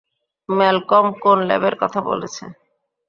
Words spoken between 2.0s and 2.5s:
বলেছে?